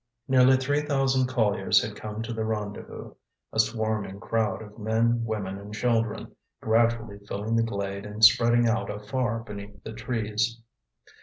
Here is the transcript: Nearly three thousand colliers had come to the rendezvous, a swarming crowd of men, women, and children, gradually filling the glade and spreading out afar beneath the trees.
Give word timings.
Nearly 0.27 0.57
three 0.57 0.81
thousand 0.81 1.27
colliers 1.27 1.79
had 1.83 1.95
come 1.95 2.23
to 2.23 2.33
the 2.33 2.43
rendezvous, 2.43 3.13
a 3.53 3.59
swarming 3.59 4.19
crowd 4.19 4.63
of 4.63 4.79
men, 4.79 5.23
women, 5.25 5.59
and 5.59 5.75
children, 5.75 6.35
gradually 6.59 7.19
filling 7.27 7.55
the 7.55 7.61
glade 7.61 8.07
and 8.07 8.25
spreading 8.25 8.67
out 8.67 8.89
afar 8.89 9.41
beneath 9.43 9.83
the 9.83 9.93
trees. 9.93 10.59